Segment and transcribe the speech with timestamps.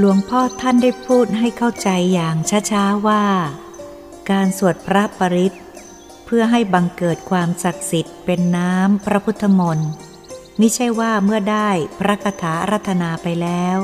[0.00, 2.36] หลวงพ่อท่านได้พูดให้เข้าใจอย่าง
[2.70, 3.24] ช้าๆว่า
[4.30, 5.54] การสวดพระปริต
[6.24, 9.90] เพื่อให้บังเกิดความศักดิ์สิทธิ์เป็นน้ำพระพุทธมนต์
[10.60, 13.76] มิใช่ว่าเมื่อได้พระคาถารัตนาไปแล้ว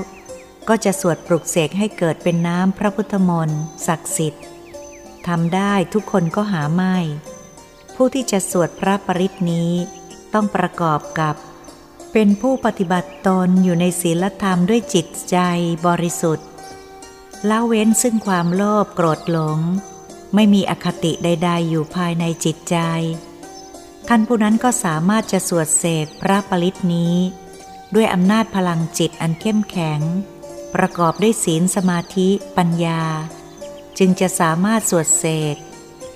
[0.69, 4.45] ก็จะสวดปลุกเสกให้เกิดเป็นน้ำพระพุทธมนต์ศักดิ์สิทธิ์
[5.26, 6.96] ทำได้ทุกคนก็หาไม่
[7.95, 9.73] ผู้ที่จะสวดพระปริตนี้
[10.35, 11.37] ต้องประกอบกับ
[12.17, 15.39] เป็นผู้ปฏิบัติตนอยู่ในศีลธรรมด้วยจิตใจ
[15.86, 16.49] บริสุทธิ์
[17.49, 19.59] ละเว้นซึ่งความโลภโกรธหลง
[20.35, 22.77] ไม่มีอคติใด ๆ อยู่ภายในจิตใจ
[24.09, 27.14] ท่านผู้นั้นก็สามารถจะสวดเสกพระปริตนี้
[27.95, 30.01] ด้วยอำนาจพลังจิตอันเข้มแข็ง
[30.75, 33.03] ประกอบด้วยศีลสมาธิปัญญา
[33.98, 35.56] จึงจะสามารถสวดเสก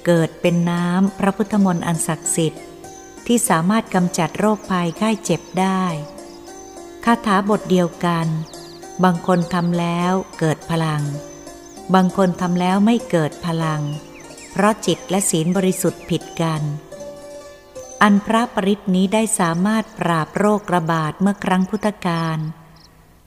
[0.07, 2.63] เกิดเป็นน้ำพระพุทธมนต์อันศักดิ์สิทธิ์
[3.29, 5.85] ที่สามารถกำจัดโรคภัยไข้เจ็บได้
[7.05, 8.27] คาถาบทเดียวกัน
[9.05, 11.03] บางคนทำแล้วเกิดพลัง
[11.95, 13.83] บางคนทำแล้วไม่เกิดพลัง
[14.51, 16.63] เพราะจิตและศีลบริสุทธิ์ผิดกัน
[18.03, 22.39] อันพระปริตนี้ได้สามารถปราบโรคระบาดเมื่อครั้งพุทธกาล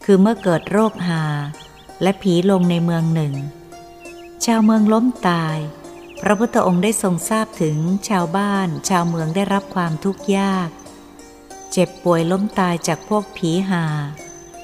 [0.05, 1.23] คือเมื่อเกิดโรคหา
[2.02, 3.33] และผีลงในเมืองหนึ่ง
[4.45, 5.58] ชาวเมืองล้มตาย
[6.22, 7.77] พระพุทธองค์ได้ทรงทราบถึง
[8.09, 10.69] ชาวบ้าน ชาวเมืองได้รับความทุกข์ยาก
[11.72, 13.86] เจ็บป่วยล้มตายจากพวกผีหา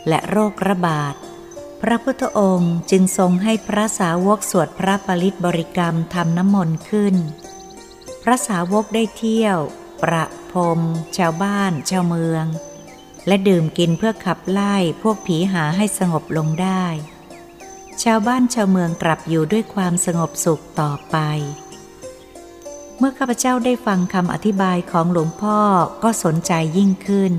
[0.08, 1.16] และโรคระบาด
[1.82, 7.16] พระพุทธองค์จึงทรงให้พระสาวกสวดพระปริตบริกรรมทำน้ำมนต์ขึ้น
[8.24, 9.58] พระสาวกได้เที่ยว
[10.04, 10.80] ประพรม
[11.18, 12.46] ชาวบ้าน ชาวเมือง
[13.28, 16.86] และดื่มกินเพื่อขับไล่พวกผีหาให้สงบลงได้
[18.04, 21.18] ชาวบ้านชาวเมืองกลับอยู่ด้วยความสงบสุขต่อไป
[22.98, 25.60] เมื่อข้าพเจ้าได้ฟังคำอธิบายของหลวงพ่อ
[26.04, 27.34] ก็สนใจยิ่งขึ้น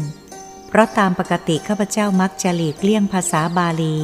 [0.69, 3.99] เพราะตามปกติข้าพเจ้ามักจะหลีกเลี่ยงภาษาบาลี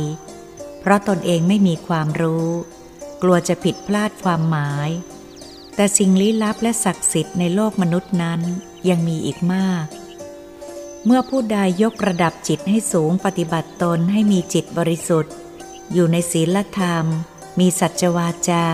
[0.80, 2.48] เพราะตนเองไม่มีความรู้
[3.22, 4.88] กลัวจะผิดพลาดความหมาย
[5.74, 8.40] แต่สิ่งลี้ลับและศักดิ์สิทธิ์ในโลกมนุษย์นั้น
[8.88, 9.86] ยังมีอีกมาก
[11.04, 15.34] เมื่อผู้ใดยกระดับจิตให้สูงปฏิบัติตนให้มีจิตบริสุทธิ์
[15.92, 17.06] อยู่ในศีลธรรม
[17.58, 18.66] มีสัจวาจา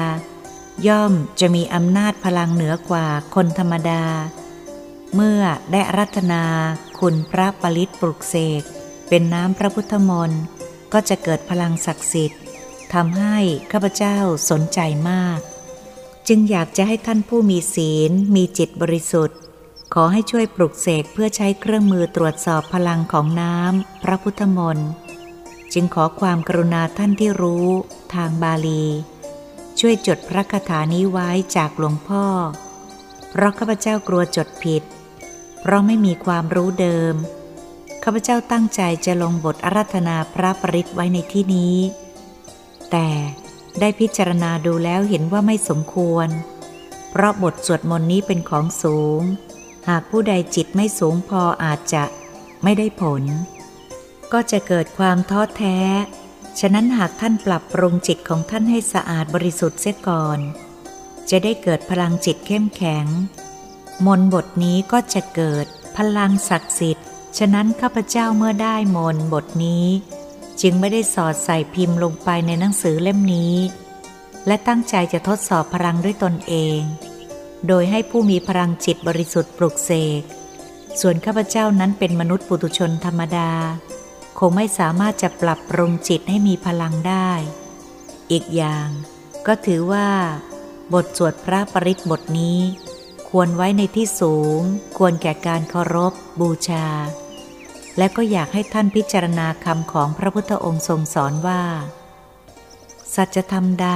[0.87, 4.05] ย่อมจะมีอำนาจพลังเหนือกว่าคนธรรมดา
[5.15, 6.45] เมื่อได้รัตนา
[7.01, 8.63] คุณพระปริตปลุกเสก
[9.09, 10.43] เป็นน้ำพระพุทธมนต์
[10.93, 12.41] ก็จะเกิดพลังศักดิ์สิทธิ์
[12.95, 13.37] ทำให้
[13.73, 14.19] ข้าพเจ้า
[14.51, 15.41] สนใจมาก
[16.29, 19.39] จึงอยากจะให้ท่านผู้มีศีล มีจิตบริสุทธิ์
[19.95, 24.91] ขอให้ช่วยปลุกเสกเพื่อใช้เครื่องมือตรวจสอบพลังของน้ำพระพุทธมนต์
[25.73, 27.69] จึงขอความกรุณาท่านที่รู้
[28.15, 28.85] ทางบาลี
[29.81, 32.25] ช่วยจดพระคาถานี้ไว้จากหลวงพ่อ
[33.31, 34.83] เพราะข้าพเจ้ากลัวจดผิด
[35.61, 37.15] เพราะไม่มีความรู้เดิม
[38.03, 41.77] ข้าพเจ้าตั้งใจจะลงบทอารัธนาพระปริตไว้ในที่นี้
[42.91, 43.09] แต่
[43.81, 46.29] ได้พิจารณาดูแล้วเห็นว่าไม่สมควร
[47.11, 49.23] เพราะบทสวดมนต์นี้เป็นของสูง
[49.89, 52.05] หากผู้ใดจิตไม่สูงพออาจจะ
[52.63, 53.23] ไม่ได้ผล
[54.33, 55.79] ก็จะเกิดความท้อแท้
[56.61, 60.39] ฉะนั้นหากท่านปรับปรุงจิตของท่านให้สะอาดบริสุทธิ์เสียก่อน
[61.31, 63.07] จะได้เกิดพลังจิตเข้มแข็ง
[64.07, 67.07] มนบทนี้ก็จะเกิดพลังศักดิ์สิทธิ์
[67.39, 69.87] ฉะนั้นข้าพเจ้าเมื่อได้มนบทนี้
[70.61, 73.55] จึงไม่ได้สอดใส่พิมพ์ลงไปในหนังสือเล่มนี้
[74.47, 76.81] และตั้งใจจะทดสอบพลังด้วยตนเอง
[77.67, 79.91] โดยให้ผู้มีพลังจิตบริสุทธิ์ปลุกเส
[80.21, 80.23] ก
[81.01, 83.51] ส่วนข้าพเจ้านั้นเป็นมนุษย์ปุถุชนธรรมดา
[84.41, 87.31] คงไม่สามารถจะปรับปรุงจิตให้มีพลังได้
[88.33, 88.89] อีกอย่าง
[89.47, 90.09] ก็ถือว่า
[90.95, 92.59] บทสวดพระปริตบทนี้
[93.31, 94.61] ควรไว้ในที่สูง
[94.99, 96.87] ควรแก่การเคารพ บูชา
[97.99, 101.63] และก็อยากให้ท่านพิจารณาคำของพระพุทธองค์ทรงสอนว่า
[103.15, 103.89] สัจธรรมใด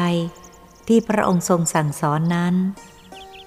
[0.89, 2.55] ที่พระองค์ทรงสั่งสอนนั้น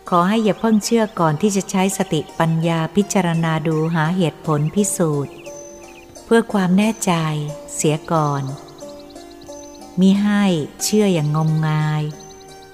[0.10, 5.34] ขอให้อย่าเพิ่งเชื่อก่อนที่จะใช้สติปัญญาพิจารณาดูหาเหตุผลพิสูจน์
[6.30, 7.14] เพื่อความแน่ใจ
[7.76, 8.44] เสียก่อน
[10.02, 10.44] มีให้
[10.84, 12.04] เชื่ออย่างงมงาย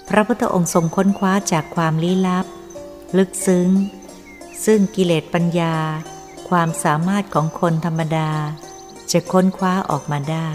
[0.10, 2.46] พระพุทธองค์ทรงค้นคว้าจากความลี้ลับ
[3.18, 3.70] ลึกซึ้ง
[4.66, 5.76] ซึ่งกิเลสปัญญา
[6.50, 8.32] ความสามารถของคนธรรมดา
[9.12, 10.50] จะค้นคว้าออกมาได้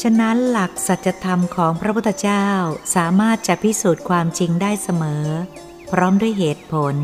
[0.00, 2.46] ฉะนั้นหลักสัจธรรมของพระพุทธเจ้า
[2.96, 5.24] สามารถจะพิสูจน์ความจริงได้เสมอ
[5.90, 6.94] พร้อมด้วยเหตุผล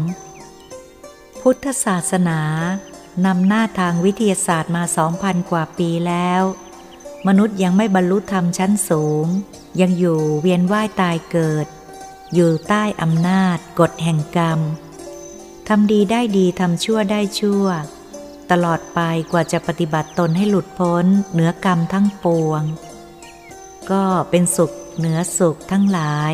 [1.40, 2.40] พุทธศาสนา
[3.26, 6.43] นำหน้าทางวิทยาศาสตร์มาสองพันกว่าปีแล้ว
[7.26, 9.26] มนุษย์ยังไม่บรรลุธรรมชั้นสูง
[9.81, 11.67] ยังอยู่เวียนว่ายตายเกิด
[12.35, 14.61] อยู่ใต้อำนาจกฎแห่งกรรม
[15.69, 17.67] ทำดีได้ดีทำชั่วได้ชั่ว
[18.50, 19.00] ตลอดไป
[19.32, 22.62] กว่าจะปฏิบัติตนให้หลุดพ้นเหนือกรรมทั้งปวง
[23.91, 26.32] ก็เป็นสุขเหนือสุขทั้งหลาย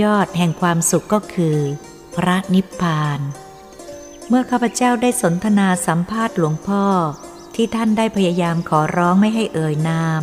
[0.00, 1.58] ยอดแห่งความสุขก็คือ
[2.16, 3.20] พระนิพพาน
[4.28, 6.84] เมื่อข้าพเจ้าได้สนทนาสัมภาษณ์หลวงพ่อ
[7.54, 10.22] ที่ท่านได้พยายามขอร้องไม่ให้เอ่ยนาม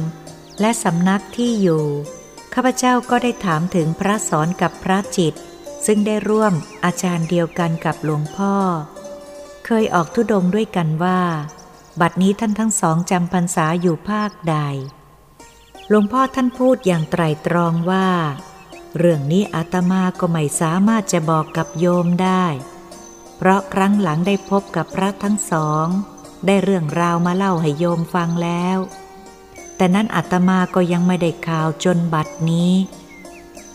[0.62, 1.86] และสำนักที่อยู่
[2.53, 5.33] ข้าพเจ้าก็ได้ถามถึงพระสอนกับพระจิต
[5.86, 6.53] ซึ่งได้ร่วม
[6.86, 8.56] อาจารย์เดียวกันกับหลวงพ่อ
[9.65, 11.21] เคยออกทุดงด้วยกันว่า
[12.01, 14.57] บัดนี้ท่านทั้งสองจำพรรษาอยู่ภาคใด
[15.88, 18.07] หลวงพ่อท่านพูดอย่างไตรตรองว่า
[18.97, 22.45] เรื่องนี้อาตมาก็ไม่สามารถจะบอกกับโยมได้
[23.44, 25.88] เพราะครั้งหลังได้พบกับพระทั้งสอง
[26.46, 28.78] ได้เรื่องราวมาเล่าให้โยมฟังแล้ว
[29.76, 32.74] แต่นั้นอาตมาก็ยังไม่ได้ข่าวจนบัดนี้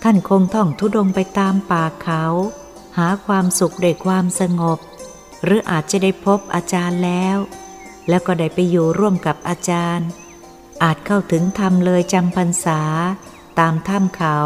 [0.03, 2.25] ท่านคงท่องทุดงไปตามป่าเขา
[2.99, 4.79] หาความสุขด้วยความสงบ
[5.45, 7.37] หรืออาจจะได้พบอาจารย์แล้ว
[8.09, 10.09] แล้วก็ได้ไปอยู่ร่วมกับอาจารย์
[10.83, 12.81] อาจเข้าถึงธรรมเลยจำพรรษา
[13.59, 14.39] ตามถ้ำเขา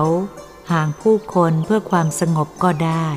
[0.73, 3.09] ห่างผู้คนเพื่อความสงบก็ได้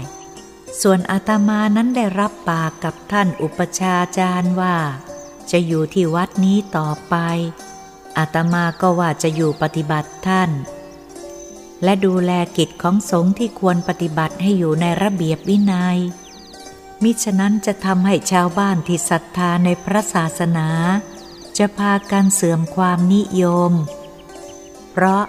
[0.81, 4.75] ส่วนอาตมานั้นได้รับปากกับท่านอุปชาจารย์ว่า
[5.51, 7.15] จะอยู่ที่วัดนี้ต่อไป
[8.17, 10.49] อาตมาก็ว่าจะอยู่ปฏิบัติท่าน
[11.83, 15.97] และดูแลกิจของสงฆ์ที่ควรปฏิบัติให้อยู่ในระเบียบวินยัย
[17.03, 20.69] มิฉะนั้นจะทำให้ชาวบ้านที่ศรัทธาในพระศาสนา
[21.57, 23.71] จะพากันเสื่อมความนิยม
[24.91, 25.23] เพราะ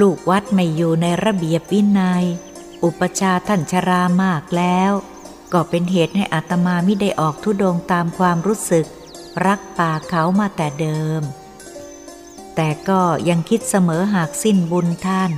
[0.00, 2.24] ลูกวัดไม่อยู่ในระเบียบวินยัย
[2.84, 4.92] อุปชาท่านชรามากแล้ว
[5.52, 8.86] ก็เป็นเหตุให้อาตมาไม่ได้ออกทุดงตามความรู้สึก
[9.46, 11.22] รักป่าเขามาแต่เดิม
[12.54, 15.30] แต่ก็ยังคิดเสมอหากสิ้นบุญท่าน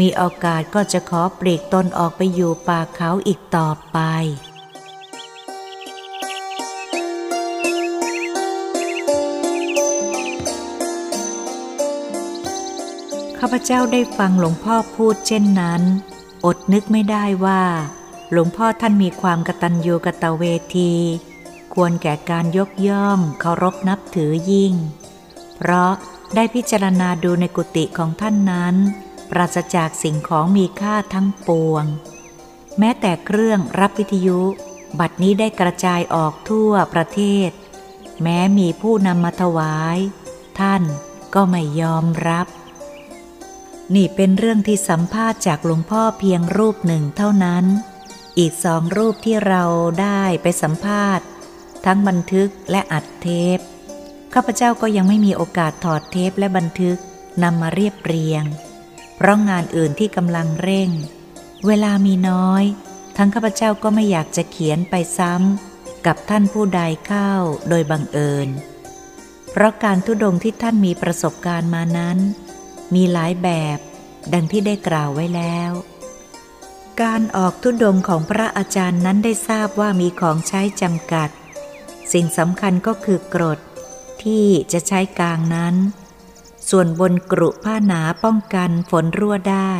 [0.00, 3.98] มีโอกาสก็จะขอปลีกตนออกไปอยู่ป่าเขาอีกต่อไป
[13.38, 15.82] ข้าพเจ้าได้ฟังหลวงพ่อพูดเช่นนั้น
[16.44, 17.62] อดนึกไม่ได้ว่า
[18.30, 20.44] หลวงพ่อท่านมีความกตัญญูกตเว
[20.76, 20.92] ที
[21.74, 24.74] ควรแก่การยกย่องเคารพนับถือยิ่ง
[25.56, 25.92] เพราะ
[26.34, 28.74] ได้พิจารณาดูในกุฏิของท่านนั้น
[29.30, 31.84] ปราศจากสิ่งของมีค่าทั้งปวง
[32.78, 34.40] แม้แต่เครื่องรับวิทยุ
[34.98, 37.50] บัดนี้ได้กระจายออกทั่วประเทศ
[38.22, 39.98] แม้มีผู้นำมาถวาย
[40.60, 40.82] ท่าน
[41.34, 42.46] ก็ไม่ยอมรับ
[43.94, 47.64] นี่เป็นเรื่องที่สัมภาษณ์จากหลวงพ่อเพียงรูปหนึ่งเท่านั้น
[48.38, 49.64] อีกสองรูปที่เรา
[50.00, 51.26] ได้ไปสัมภาษณ์
[51.84, 53.58] ทั้งบันทึกและอัดเทป
[54.34, 56.98] ข้าพเจ้าก็ยังไม่มีโอกาสถอดเทปและบันทึก
[57.42, 58.44] นำมาเรียบเรียง
[59.16, 60.90] เพราะงานอื่นที่กำลังเร่ง
[61.66, 62.64] เวลามีน้อย
[63.16, 67.32] ทั้งข้าพเจ้าก็ไม่อยากจะเขียนไปซ้ำกับท่านผู้ใดเข้า
[67.68, 68.48] โดยบังเอิญ
[69.50, 72.18] เพราะการทุดงที่ท่านมีประสบการณ์มานั้น
[72.94, 73.78] มีหลายแบบ
[74.32, 75.70] ดังที่ได้กล่าวไว้แล้ว
[77.02, 81.28] การออกทุดงของพระอาจารย์นั้นได้ทราบว่ามีของใช้จำกัด
[82.12, 83.58] สิ่งสำคัญก็คือกรด
[84.22, 85.74] ที่จะใช้กลางนั้น
[86.70, 89.72] ส่วนบนกรุผ้าหนาป้องกันฝนรั่วได้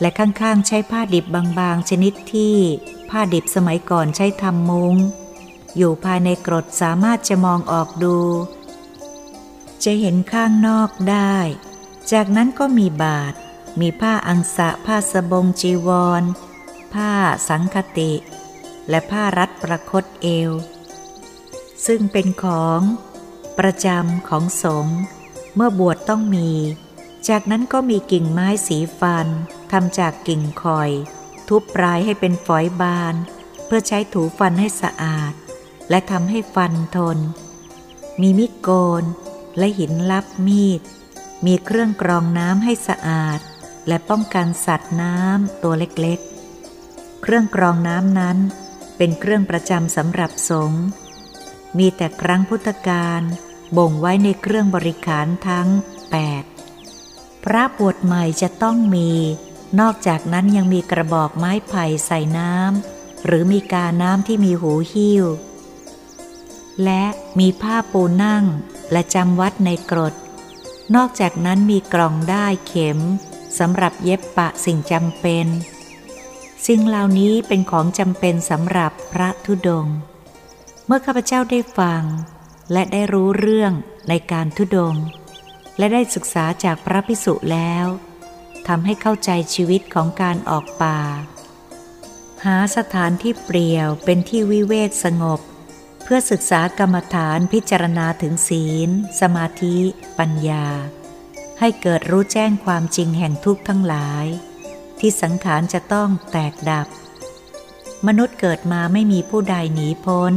[0.00, 1.24] และข้างๆใช้ผ้าดิบ
[1.58, 2.56] บางๆ ชนิดที่
[3.10, 4.94] ผ้าดิบสมัยก่อนใช้ทำมุง้ง
[5.76, 8.18] อยู่ภายในกรดสามารถจะมองออกดู
[9.84, 11.36] จะเห็นข้างนอกได้
[12.12, 13.34] จากนั้นก็มีบาท
[13.80, 15.88] มีผ้าอังสะ ผ้าสบงจีว
[16.20, 16.22] ร
[16.94, 17.12] ผ้า
[17.48, 18.12] สังคติ
[18.88, 20.50] และผ้ารัดประคตเอว
[21.86, 22.80] ซึ่งเป็นของ
[23.58, 24.98] ประจำของสงฆ์
[25.54, 26.50] เมื่อบวชต้องมี
[27.28, 29.26] จากนั้นก็มีกิ่งไม้สีฟัน
[29.72, 30.90] ทำจากกิ่งคอย
[31.48, 33.14] ทุบปลายให้เป็นฝอยบาน
[33.64, 35.32] เพื่อใช้ถูฟันให้สะอาด
[35.90, 37.18] และทำให้ฟันทน
[38.20, 38.68] มีมิโก
[39.02, 39.04] น
[39.58, 40.80] และหินลับมีด
[41.44, 43.40] มีเครื่องกรองน้ำให้สะอาด
[43.88, 48.38] และป้องกันสัตว์น้ำตัวเล็กๆ เครื่องกรองน้ำนั้น
[48.96, 50.84] เป็นเครื่องประจำสำหรับสงฆ์
[51.78, 53.22] มีแต่ครั้งพุทธกาล
[53.76, 55.68] บ่งไว้ในเครื่องบริขารทั้ง
[56.62, 59.10] 8 พระบวชใหม่จะต้องมี
[59.80, 65.24] นอกจากนั้นยังมีกระบอกไม้ไผ่ใส่น้ำหรือมีกาน้ำที่มีหูหิ้ว
[66.84, 67.04] และ
[67.38, 68.44] มีผ้าปูนั่ง
[68.92, 70.14] และจำวัดในกรด
[70.94, 72.98] นอกจากนั้นมีกล่องได้เข็ม
[73.58, 75.46] สำหรับเย็บปะสิ่งจำเป็น
[76.66, 79.86] สิ่งเหล่านี้เป็นของจำเป็นสำหรับพระธุดง
[80.86, 82.02] เมื่อข้าพเจ้าได้ฟัง
[82.72, 83.72] และได้รู้เรื่อง
[84.08, 84.96] ในการทุดง
[85.78, 87.86] และได้ศึกษาจากพระพิสุแล้ว
[88.68, 90.98] ทำให้เข้าใจชีวิตของการออกป่า
[92.44, 95.40] หาสถานที่เปลี่ยวเป็นที่วิเวกสงบ
[96.08, 99.76] เพื่อศึกษากรรมฐานพิจารณาถึงศีล สมาธิ
[100.18, 100.66] ปัญญา
[101.58, 104.26] ให้เกิดรู้แจ้งความจริงแห่งทุกข์ทั้งหลาย
[104.98, 106.86] ที่สังขารจะต้องแตกดับ
[108.06, 110.34] มนุษย์เกิดมาไม่มีผู้ใดหนีพ้น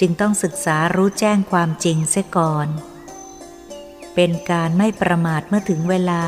[0.00, 2.68] จึงต้องศึกษารู้แจ้งความจริงเสียก่อน
[4.14, 6.24] เป็นการไม่ประมาทเมื่อถึงเวลา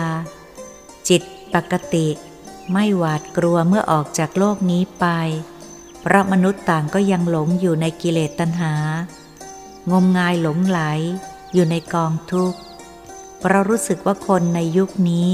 [1.09, 1.23] จิต
[1.55, 2.09] ปกติ
[2.73, 5.07] ไม่หวาดกลัวเมื่อออกจากโลกนี้ไป
[6.03, 8.75] เพราะมนุษย์ต่างก็ยังหลงอยู่ในกิเลสตัณหา
[9.91, 10.81] งมงายหลงไหล
[11.55, 12.59] อยู่ในกองทุกข์
[13.39, 15.29] เพราะรู้สึกว่าคนในยุคนี้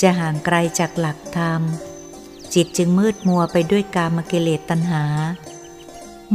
[0.00, 1.60] จะห่างไกลจากหลักธรรม
[2.54, 5.04] จิตจึงมืดมัวไปด้วยกามกิเลสตัณหา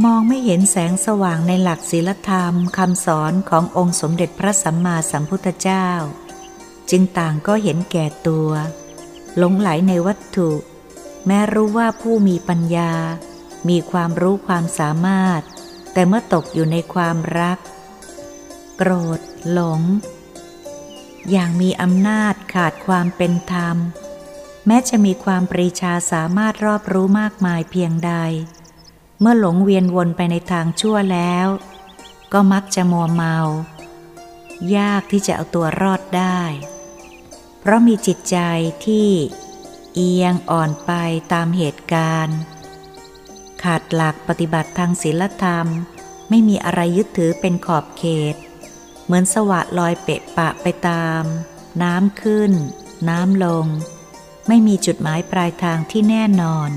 [0.04, 5.88] มองไม่เห็นแสงสว่างในหลักศีลธรรมคำสอนขององค์สมเด็จพระสัมมาสัมพุทธเจ้า
[6.90, 8.50] จึงต่างก็เห็นแก่ตัว
[9.38, 10.50] หลงไหลในวัตถุ
[11.26, 12.92] แม้รู้ว่าผู้มีปัญญา
[13.68, 15.40] มีความรู้ความสามารถ
[15.92, 17.58] แต่เมื่อตกอยู่ในความรัก
[18.76, 19.80] โกรธ หลง
[21.30, 23.76] อย่างมีอำนาจขาดความเป็นธรรม
[24.66, 28.14] แม้จะมีความปรีชาสามารถรอบรู้มากมายเพียงใด
[29.20, 31.46] เมื่อหลงเวียนวนไปในทางชั่วแล้ว
[32.32, 33.36] ก็มักจะมัวเมา
[34.76, 36.40] ยากที่จะเอาตัวรอดได้
[37.60, 38.38] เพราะมีจิตใจ
[38.86, 39.10] ที่
[39.94, 40.92] เอียงอ่อนไป
[41.32, 42.38] ตามเหตุการณ์
[43.64, 45.66] ขาดหลักปฏิบัติทางศีลธรรม
[46.28, 48.36] ไม่มีอะไรยึดถือเป็นขอบเขต
[49.04, 51.22] เหมือนสวะลอยเปะปะไปตาม
[51.82, 52.52] น้ำขึ้น
[53.08, 53.66] น้ำลง
[54.48, 56.70] ไม่มีจุดหมายปลายทางที่แน่นอน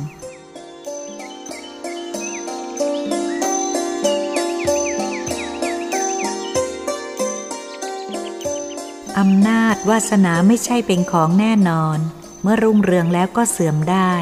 [9.19, 11.97] อำนาจวาสนาไม่ใช่เป็นของแน่นอน
[12.41, 14.13] เมื่อรุ่งเรืองแล้วก็เสื่อมได้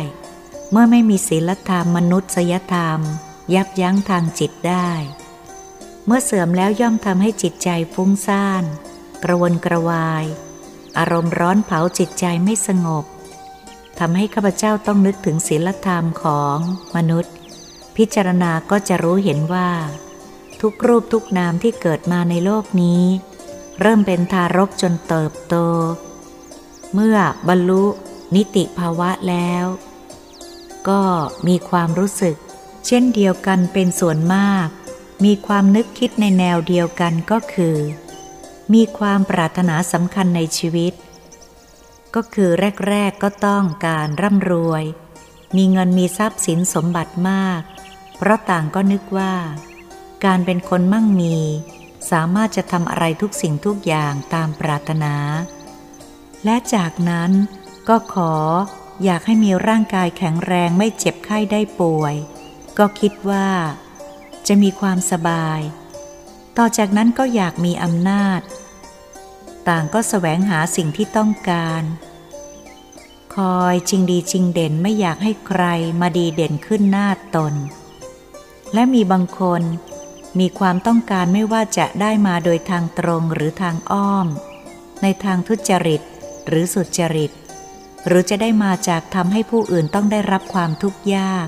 [0.72, 3.00] เมื่อไม่มีศีลธรรมมนุษยธรรม
[3.54, 4.90] ยับยั้งทางจิตได้
[6.06, 8.64] เมื่อเสื่อมแล้วย่อมทำให้จิตใจฟุ้งซ่าน
[9.24, 10.26] กระวนกระวาย
[10.98, 13.06] อารมณ์ร้อนเผาจิตใจไม่สงบ
[14.00, 16.58] ทำให้ข้าพเจ้าต้องนึกถึงศีลธรรมของ
[16.96, 17.34] มนุษย์
[17.96, 19.70] พิจารณาก็จะรู้เห็นว่า
[20.62, 23.04] ทุกรูปทุกนามที่เกิดมาในโลกนี้
[23.82, 25.56] เริ่มเป็นทารกจนเติบโต
[26.94, 27.84] เมื่อบรรลุ
[28.36, 29.66] นิติภาวะแล้ว
[30.88, 31.02] ก็
[31.48, 32.36] มีความรู้สึก
[32.86, 34.68] เช่นเดียวกันเป็นส่วนมาก
[35.26, 37.78] มีความนึกคิดในแนวเดียวกันก็คือ
[38.74, 40.94] มีความปรารถนาสำคัญในชีวิต
[42.16, 42.50] ก็คือ
[42.90, 44.84] แรก ๆก็ต้องการร่ำรวย
[45.58, 47.62] มีเงินมีทรัพย์สินสมบัติมาก
[48.18, 49.34] เพราะต่างก็นึกว่า
[50.26, 51.36] การเป็นคนมั่งมี
[52.12, 55.16] สามารถจะทำอะไรทุกสิ่งทุกอย่างตามปรารถนา
[56.46, 57.32] และจากนั้น
[57.90, 58.34] ก็ขอ
[59.04, 62.16] อยากให้มีร่างกายแข็งแรงไม่เจ็บไข้ได้ป่วย
[62.78, 63.48] ก็คิดว่า
[64.48, 65.62] จะมีความสบาย
[66.58, 68.42] ต่อจากนั้นก็อยากมีอำนาจ
[69.68, 71.84] ต่างก็สแสวงหาสิ่งที่ต้องการ
[73.36, 75.64] คอยจริงดีจริงเด่นไม่อยากให้ใคร
[76.02, 77.54] มาดีเด่นขึ้นหน้าตน
[78.74, 79.62] และมีบางคน
[80.40, 84.28] มีความต้องการไม่ว่าจะได้มาโดยทางตรงหรือทางอ้อม
[85.02, 86.02] ในทางทุจริต
[86.48, 87.32] หรือสุจริต
[88.08, 91.48] หรือจะได้มาจากทำให้ผู้อื่นต้องได้รับความทุกข์ยาก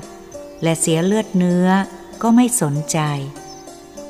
[0.62, 1.66] และเสียเลือดเนื้อ
[2.22, 2.98] ก็ไม่สนใจ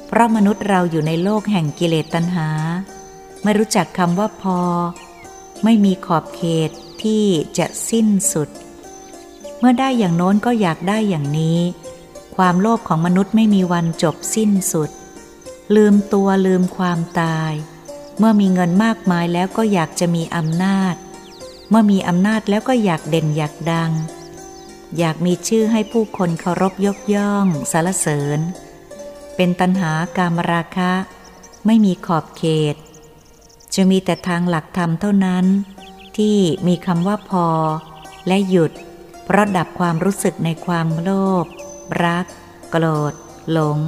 [0.07, 2.49] เพราะมนุษย์เราอยู่ในโลกแห่งกิเลสตัณหา
[3.43, 4.59] ไม่รู้จักคำว่าพอ
[5.65, 6.71] ไม่มีขอบเขต
[7.03, 7.25] ที่
[7.59, 8.49] จะสิ้นสุด
[9.59, 11.59] เมื่อได้อย่างโน้นก็อยากได้อย่างนี้
[12.37, 14.91] ความโลภของมนุษย์ไม่มีวันจบสิ้นสุด
[15.77, 17.53] ลืมตัวลืมความตาย
[18.19, 20.95] เมื่อมีเงินมากมายแล้วก็อยากจะมีอำนาจ
[21.75, 23.91] เมื่อมีอำนาจแล้วก็อยากเด่นอยากดัง
[24.99, 28.39] อยากมีชื่อให้ผู้คนเคารพยกย่องสรรเสริญ
[29.37, 30.93] เป็นตัณหาการมราคะ
[31.67, 32.77] ไม่มีขอบเขต
[33.75, 35.47] จะมีแต่ทางหลักธรรมเท่านั้น
[36.17, 36.37] ที่
[36.67, 37.47] มีคำว่าพอ
[38.27, 38.73] และหยุด
[39.25, 41.11] เพราะดับความรู้สึกในความโล
[41.45, 41.47] ภ
[42.05, 42.27] รัก
[42.71, 43.15] โกรธ
[43.53, 43.79] หลง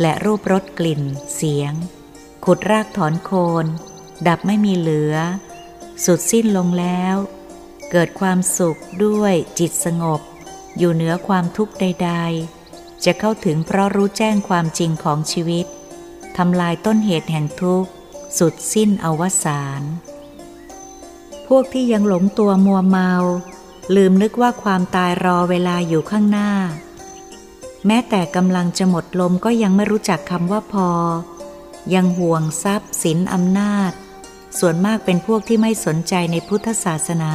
[0.00, 1.02] และรูปรสกลิ่น
[1.34, 1.72] เสียง
[2.44, 3.30] ขุดรากถอนโค
[3.64, 3.66] น
[4.28, 5.16] ดับไม่มีเหลือ
[6.04, 7.16] สุดสิ้นลงแล้ว
[7.90, 10.20] เกิดความสุขด้วยจิตสงบ
[10.78, 12.10] อยู่เหนือความทุกข์ใด
[12.60, 15.66] ๆ จะเข้าถึงเพราะรู้แจ้งความจริงของชีวิต
[16.36, 17.90] ทำลายต้นเหตุแห่งทุกข์
[18.38, 19.82] สุดสิ้นอวสาน
[21.46, 23.12] พวกที่ยังหลงตัวมัวเมา
[23.96, 26.50] ลืมนึกว่าความตายรอเวลาอยู่ข้างหน้า
[27.86, 30.88] แม้แต่กำลังจะหมดลมก็ยังไม่รู้จักคำว่าพอ
[31.94, 33.92] ยังห่วงทรัพย์สินอำนาจ
[34.58, 37.34] ส่วนมากเป็นพวกที่ไม่สนใจในพุทธศาสนา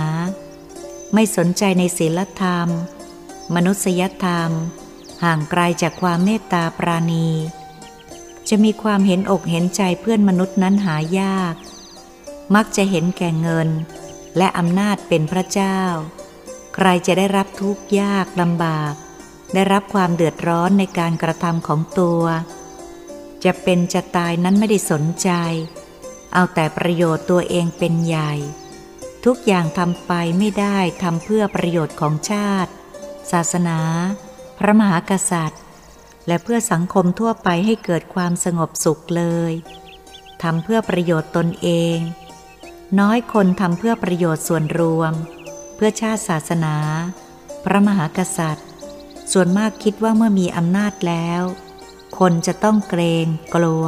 [1.13, 2.67] ไม่สนใจในศีลธรรม
[3.55, 4.49] มนุษยธรรม
[5.23, 7.29] ห่างไกลจากความเมตตาปราณี
[8.49, 11.55] จะมีความเห็นอกเห็นใจเพื่อนมนุษย์นั้นหายาก
[12.55, 13.69] มักจะเห็นแก่เงิน
[14.37, 15.79] และอำนาจเป็นพระเจ้า
[16.75, 18.93] ใครจะได้รับทุกข์ยากลำบาก
[19.53, 22.23] ได้รับความเดือดร้อนในการกระทำของตัว
[23.43, 25.29] จะเป็นจะตายนั้นไม่ได้สนใจ
[25.79, 28.33] เเอาแต่ประโยชน์ตัวเองเป็นใหญ่
[29.25, 32.71] ทุกอย่างทำไปไม่ได้ทำเพื่อประโยชน์ของชาติ
[33.31, 33.79] ศาสนา
[34.57, 35.61] พระมหากษัตริย์
[36.27, 39.53] และเพื่อสังคมทั่วไปให้เกิดความสงบสุขเลย
[40.43, 41.97] ทำเพื่อประโยชน์ตนเอง
[42.99, 45.13] น้อยคนทำเพื่อประโยชน์ส่วนรวม
[45.75, 46.75] เพื่อชาติศาสนา
[47.63, 48.67] พระมหากษัตริย์
[49.31, 51.41] ส่วนมากคิดว่าเมื่อมีอำนาจแล้ว
[52.19, 53.85] คนจะต้องเกรงกลัว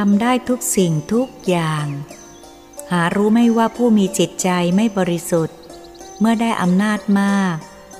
[0.00, 1.86] ทำได้ทุกสิ่งทุกอย่าง
[2.92, 5.56] หารู้ไม่ว่าผู้มีจิตใจไม่บริสุทธิ์
[6.20, 7.56] เมื่อได้อำนาจมาก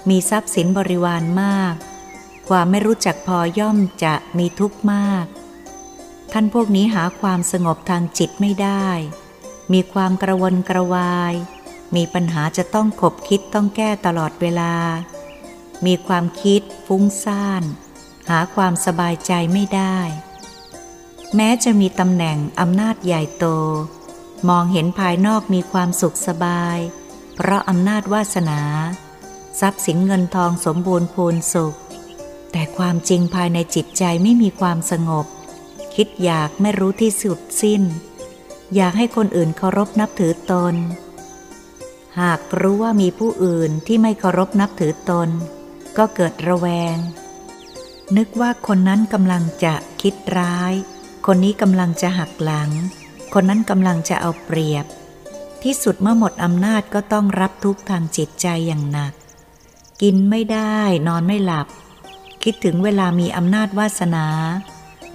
[0.09, 1.75] มีทรัพย์สินบริวารมาก
[2.49, 5.27] ความไม่รู้จักพอย่อมจะมีทุกข์มาก
[6.33, 8.89] ท่านพวกนี้หาความสงบทางจิตไม่ได้
[9.73, 11.35] มีความกระวนกระวาย
[11.97, 14.75] มีปัญหาจะต้องขบคิดต้องแก้ตลอดเวลา
[15.87, 17.63] มีความคิดฟุ้งซ่าน
[18.31, 19.99] หาความสบายใจไม่ได้
[21.37, 23.47] แม้จะมีตำแหน่งอำนาจใหญ่โต
[24.49, 26.79] มองเห็นภายนอกมีความสุขสบาย
[27.37, 28.61] เพราะอำนาจวาสนา
[29.61, 31.76] ทรัพย์สินเงินทองสมบูรณ์พูนสุข
[32.53, 35.26] แต่ความจริงภายในจิตใจไม่มีความสงบ
[35.95, 37.83] คิดอยากไม่รู้ที่สุดสิ้น
[38.75, 40.75] อยากให้คนอื่นเคารพนับถือตน
[42.21, 45.29] หากรู้ว่ามีผู้อื่นที่ไม่เคารพนับถือตน
[45.97, 46.97] ก็เกิดระแวง
[48.17, 50.75] นึกว่าคนนั้นกำลังจะคิดร้าย
[51.28, 52.71] คนนี้กำลังจะหักหลัง
[53.35, 54.87] คนนั้นกำลังจะเอาเปรียบ
[55.62, 59.12] ที่สุดเมื่อหมดอำนาจก็ต้องรับทุกทางจิตใจอย่างหนัก
[60.02, 61.66] กินไม่ได้ นอนไม่หลับ
[62.42, 64.27] คิดถึงเวลามีอำนาจวาสนา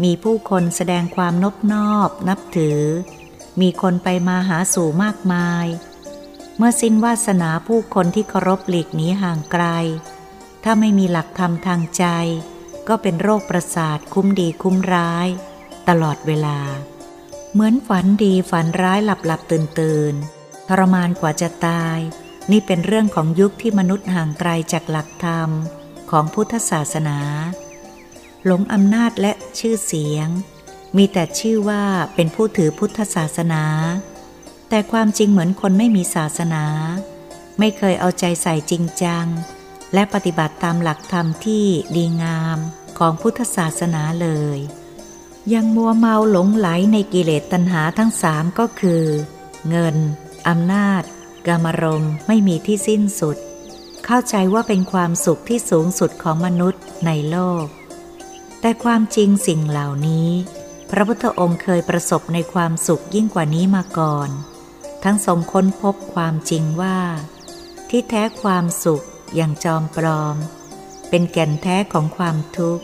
[0.03, 2.81] มีผู้คนแสดงความนบนอบ นับถือ
[3.61, 5.65] มีคนไปมาหาสู่มากมาย
[6.57, 9.65] เมื่อสิ้นวาสนาผู้คนที่เคารพหลีกหนีห่างไกล
[10.63, 12.05] ถ้าไม่มีหลักธรรมทางใจ
[12.87, 15.29] ก็เป็นโรคประสาทคุ้มดีคุ้มร้าย
[15.89, 16.59] ตลอดเวลา
[17.53, 20.13] เหมือนฝันดีฝันร้ายหลับหลับตื่นตื่น
[20.67, 21.99] ทรมานกว่าจะตาย
[22.51, 25.49] นี่เป็นเรื่องของยุคที่มนุษย์ห่างไกลจากหลักธรรม
[26.11, 27.19] ของพุทธศาสนา
[28.45, 30.27] หลงอำนาจและชื่อเสียง
[30.97, 31.83] มีแต่ชื่อว่า
[32.15, 33.63] เป็นผู้ถือพุทธศาสนา
[34.69, 36.65] แต่ความจริงเหมือนคนไม่มีศาสนา
[37.59, 39.25] ไม่เคยเอาใจใส่จริงจัง
[39.93, 42.57] และปฏิบัติตามหลักธรรมที่ดีงาม
[42.99, 44.59] ของพุทธศาสนาเลย
[45.53, 49.03] ยังมัวเมาหลงไหลในกิเลสตัณหาทั้งสามก็คือ
[49.69, 49.95] เงิน
[50.47, 51.03] อำนาจ
[51.47, 53.37] กามรมไม่มีที่สิ้นสุด
[54.05, 57.65] เข้าใจว่าเป็นความสุขที่สูงสุดของมนุษย์ในโลก
[58.61, 60.29] แต่ความจริงสิ่งเหล่านี้
[60.89, 64.29] พระพุทธองค์เคยประสบในความสุขยิ่งกว่านี้มาก่อน
[65.03, 66.99] ทั้งทรงค้นพบความจริงว่า
[67.89, 70.35] ที่แท้ความสุขอย่างจอมปลอม
[71.09, 72.83] เป็นแก่นแท้ของความทุกข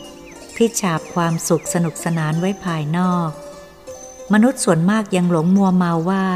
[0.58, 3.30] ที่ฉาบความสุขสนุกสนานไว้ภายนอก
[4.32, 6.26] มนุษย์ส่วนมากยังหลงมัวเมาว่า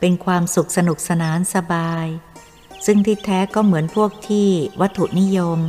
[0.00, 2.06] เป็นความสุขสนุกสนานสบาย
[2.86, 4.48] ซึ่งที่แท้ก็เหมือนพวกที่
[4.80, 5.60] วัตถุนิยม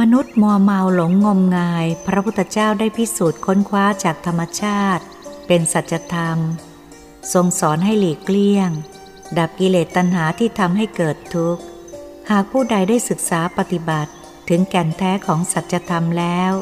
[0.00, 5.04] มนุษย์มัวเมาหลงงมงาย พระพุทธเจ้าได้พิสูจน์ค้นคว้าจากธรรมชาติ
[5.46, 6.38] เป็นสัจธรรม
[7.32, 8.70] ทรงสอนให้หลีกเลี่ยง
[9.38, 11.62] ดับกิเลสตัณหาที่ทำให้เกิดทุกข์
[12.30, 14.12] หากผู้ใดได้ศึกษาปฏิบัติ
[14.48, 16.52] ถึงแก่นแท้ของสัจธรรมแล้ว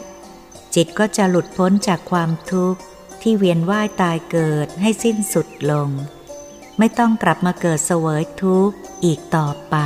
[0.74, 2.80] จิตก็จะหลุดพ้นจากความทุกข์
[3.22, 5.90] ที่เวียนว่ายตายเกิดให้สิ้นสุดลง
[6.78, 9.76] ไม่ต้องกลับมาเกิดเสวยทุกข์อีกต่อไป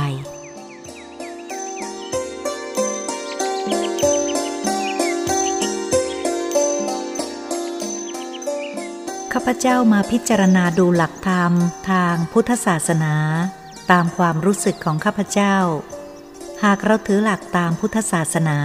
[9.33, 11.53] ข้าพเจ้ามาพิจารณาดูหลักธรรม
[11.89, 13.15] ทางพุทธศาสนา
[13.91, 15.55] ตามความรู้สึกของข้าพเจ้า
[16.63, 18.59] หากเราถือหลักตามพุทธศาสนา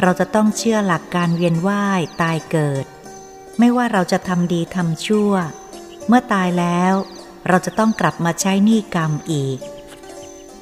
[0.00, 2.84] เราจะต้องเชื่อหลักการเวียนว่ายตายเกิด
[3.58, 5.32] ไม่ว่าเราจะทำดีทำชั่ว
[6.06, 6.94] เมื่อตายแล้ว
[7.48, 9.58] เราจะต้องกลับมาใช้หนี้กรรมอีก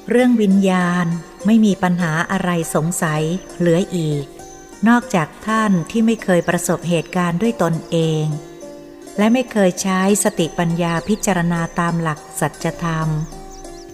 [0.09, 1.05] เรื่องวิญญาณ
[1.45, 3.23] ไม่มีปัญหาอะไรสงสัย
[3.57, 4.23] เหลืออีก
[4.87, 8.25] นอกจากท่านที่ไม่เคยประสบเหตุการณ์ด้วยตนเอง
[9.17, 13.07] และไม่เคยใช้สติปัญญาพิจารณาตามหลักสัจธรรม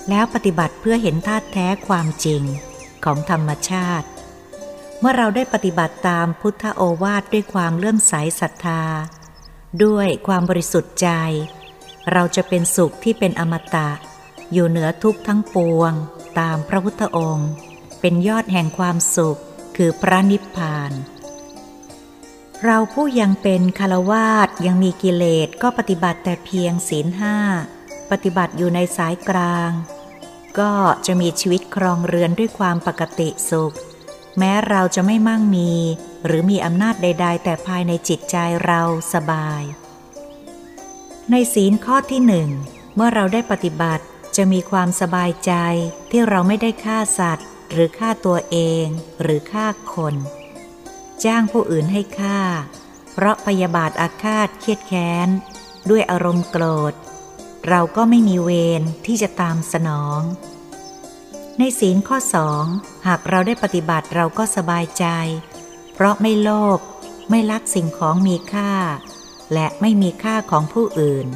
[0.09, 2.43] แล้วปฏิบัติเพื่อเห็นธาตุแท้ความจริง
[3.05, 4.07] ของธรรมชาติ
[4.99, 8.83] เมื่อเราได้ปฏิบัติตามพุทธโอวาทด้วยความเลื่อมใสศรัทธา
[9.83, 11.09] ด้วยความบริสุทธิ์ใจ
[12.11, 13.89] เราจะเป็นสุขที่เป็นอมตะ
[14.53, 15.93] อยู่เหนือทุกทั้งปวง
[16.39, 17.49] ตามพระพุทธองค์
[18.01, 19.39] เป็นยอดแห่งความสุข
[19.77, 20.91] คือพระนิพพาน
[22.63, 27.37] เราผู้ยังเป็นคารวาสยังมีกิเลสก็ปฏิบัติแต่เพียงศีลห้า
[28.11, 29.71] ปฏิบัติอยู่ในสายกลาง
[30.59, 30.73] ก็
[31.05, 33.75] จะมีชีวิตครองเรือนด้วยความปกติสุข
[34.37, 35.71] แม้เราจะไม่มั่งมี
[36.25, 38.81] หรือมีอำนาจใด ๆ แต่ภายในจิตใจเรา
[39.13, 39.61] สบาย
[41.31, 42.49] ในศีลข้อที่หนึ่ง
[42.95, 44.03] เมื่อเราได้ปฏิบัติ
[44.37, 45.53] จะมีความสบายใจ
[46.11, 48.85] ที่เราไม่ได้ฆ่าสัตว์ หรือฆ่าตัวเอง
[49.21, 50.15] หรือฆ่าคน
[51.23, 52.39] จ้างผู้อื่นให้ฆ่า
[53.13, 55.27] เพราะพยาบาทอาฆาตเครียดแค้น
[55.89, 56.93] ด้วยอารมณ์โกรธ
[57.69, 60.21] เราก็ไม่มีเวรที่จะตามสนอง
[61.59, 62.65] ในศีลข้อสอง
[63.07, 65.05] หากเราได้ปฏิบัติเราก็สบายใจ
[65.93, 66.79] เพราะไม่โลภ
[67.29, 68.71] ไม่ลักสิ่งของมีค่า
[69.53, 71.27] และไม่มีค่าของผู้อื่น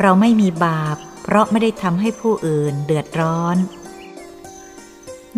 [0.00, 3.56] เราไม่มีบาป เพราะไม่ได้ทำให้ผู้อื่นเดือดร้อน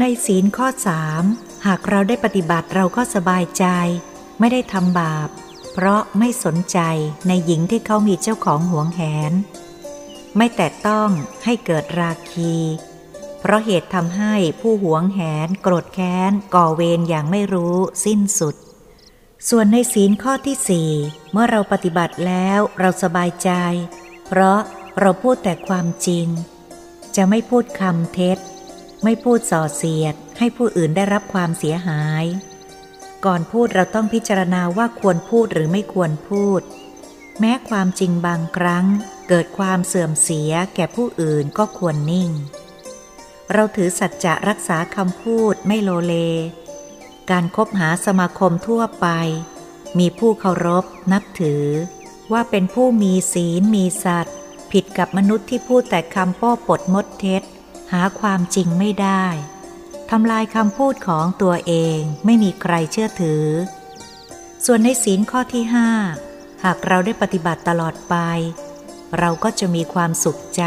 [0.01, 1.23] ในศีลข้อสาม
[1.67, 3.67] หากเราได้ปฏิบัติเราก็สบายใจ
[4.41, 5.29] ไม่ได้ทำบาป
[5.73, 6.79] เพราะไม่สนใจ
[7.29, 9.33] ในหญิงที่เขามีเจ้าของห่วงแหน
[10.37, 11.11] ไม่แต่ต้อง
[11.45, 12.55] ให้เกิดราคี
[13.47, 18.55] เพราะเหตุทำให้ผู้หวงแหนโกรธแค้น ก่อเวรอย่างไม่รู้สิ้นสุด
[19.49, 20.91] ส่วนในศีลข้อที่สี่
[21.33, 23.51] เมื่อเราปฏิบัติแล้วเราสบายใจ
[24.27, 24.61] เพราะ
[25.01, 26.27] เราพูดแต่ความจริง
[27.17, 28.39] จะไม่พูดคำเท็จ
[29.05, 32.25] ไม่พูดส่อเสียด ให้ผู้อื่นได้รับความเสียหาย
[33.25, 36.61] ก่อนพูดเราต้องพิจารณาว่าควรพูดหรือไม่ควรพูด
[37.41, 38.87] แม้ความจริงบางครั้ง
[39.29, 42.33] เกิดความเสื่อมเสียแก่ผู้อื่นก็ควรนิ่ง
[43.53, 46.15] เราถือสัจจะรักษาคำพูดไม่โลเล
[47.31, 49.07] การคบหาสมาคมทั่วไป
[49.99, 51.65] มีผู้เคารพนับถือ
[52.33, 54.37] ว่าเป็นผู้มีศีลมีสัตว์
[54.73, 57.43] ผิดกับมนุษย์ที่พูดแต่คำป้อปดมดเท็จ
[57.93, 59.25] หาความจริงไม่ได้
[60.11, 63.47] ทำลายคำพูดของตัวเองไม่มีใครเชื่อถือ
[64.65, 65.89] ส่วนในศีลข้อที่ห้า
[66.65, 68.15] หากเราได้ปฏิบัติตลอดไป
[69.19, 70.65] เราก็จะมีความสุขใจ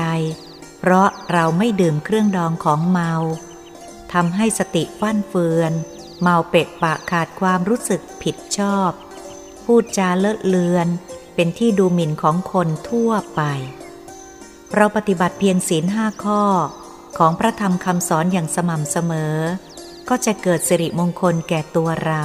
[0.80, 3.14] เพราะเราไม่ดื่มเครื่องดองของเมา
[4.14, 5.72] ทำให้สติฟั่นเฟือน
[6.22, 8.92] เมาเป็ดปะขาดความรู้สึกผิดชอบ
[9.66, 10.88] พูดจาเลอะเลือน
[11.36, 13.42] เป็นที่ดูหมิ่นของคนทั่วไป
[14.76, 16.44] เราปฏิบัติเพียงศีลห้าข้อ
[17.18, 19.36] ของพระธรรมคำสอนอย่างสม่ำเสมอ
[20.10, 22.24] ก็จะเกิดสิริมงคลแก่ตัวเรา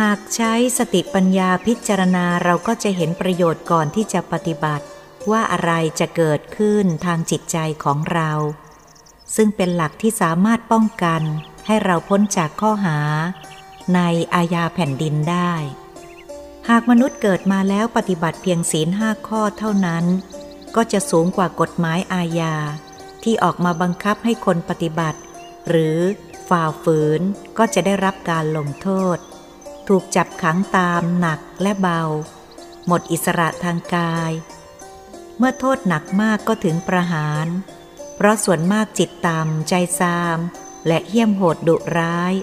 [0.00, 4.84] หากใช้สติปัญญาพิจารณาเราก็จะเห็นประโยชน์ก่อนที่จะปฏิบัติ
[5.30, 8.30] ว่าอะไรจะเกิดขึ้นทางจิตใจของเรา
[9.36, 11.22] ซึ่งเป็นหลักที่สามารถป้องกัน
[11.66, 12.98] ให้เราพ้นจากข้อหา
[13.94, 14.00] ใน
[14.34, 15.52] อาญาแผ่นดินได้
[16.68, 20.04] หากมนุษย์เกิดมาแล้วปฏิบัติเพียงศีลห้าข้อเท่านั้น
[20.76, 22.54] ก็จะสูงกว่ากฎหมายอาญา
[23.22, 25.20] ที่ออกมาบังคับให้คนปฏิบัติ
[25.68, 25.98] หรือ
[26.48, 27.20] ฝ่าฝืน
[27.58, 29.18] ก็จะได้รับการลงโทษ
[29.88, 32.02] ถูกจับขังตามหนักและเบา
[32.86, 34.32] หมดอิสระทางกาย
[35.38, 37.46] เมื่อโทษหนักมากก็ถึงประหาร
[38.16, 40.38] เพราะส่วนมากจิตต่ำใจซาม
[40.86, 42.34] และเหี้ยมโหดดุร้าย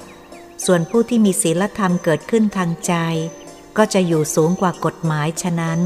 [0.66, 2.94] ส่วนผู้ที่มีศีลธรรมเกิดขึ้นทางใจ
[3.78, 5.80] ก็จะอยู่สูงกว่ากฎหมายฉะนั้น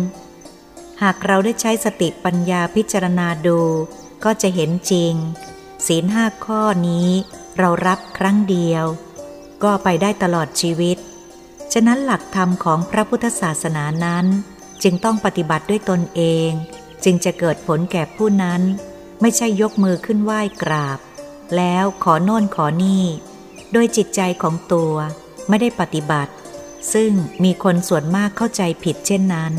[1.01, 3.59] หากเราได้ใช้สติปัญญาพิจารณาดู
[4.23, 5.13] ก็จะเห็นจริง
[5.87, 7.09] ศีลห้าข้อนี้
[7.57, 8.85] เรารับครั้งเดียว
[9.63, 10.97] ก็ไปได้ตลอดชีวิต
[11.73, 14.25] ฉะนั้นหลักธรรมของพระพุทธศาสนานั้น
[14.83, 16.51] จึงต้องปฏิบัติด้วยตนเอง
[17.03, 18.61] จึงจะเกิดผลแก่ผู้นั้น
[19.21, 20.99] ไม่ใช่ยกมือขึ้นไหว้กราบ
[21.55, 23.05] แล้วขอโน่นขอนี่
[23.71, 24.93] โดยจิตใจของตัว
[25.49, 26.33] ไม่ได้ปฏิบัติ
[26.93, 27.11] ซึ่ง
[27.43, 29.53] มีคนส่วนมากเข้าใจผิดเช่นนั้น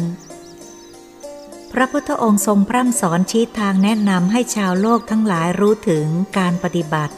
[1.72, 6.07] พระพุทธองค์ทรงพร่ำสอนชี้ทางแนะนำให้ชาวโลกทั้งหลายรู้ถึง
[6.38, 7.14] การปฏิบัติ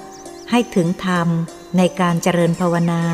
[0.51, 1.29] ให้ถึงธรรม
[1.77, 3.05] ในการเจริญภาวนา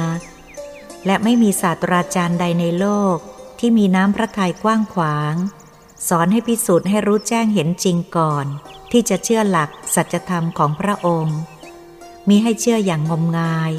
[1.06, 3.16] และไม่มีศาสตราจารย์ใดในโลก
[3.58, 5.34] ที่มีน้ำพระทัยกว้างขวาง
[6.08, 8.46] สอนให้พิสูจน์ให้รู้แจ้งเห็นจริงก่อน
[8.90, 11.38] ที่จะเชื่อหลักสัจธรรมของพระองค์
[12.28, 13.72] มีให้เชื่ออย่างงมงาย